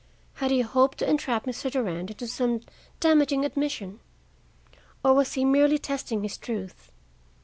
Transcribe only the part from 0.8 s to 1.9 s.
to entrap Mr.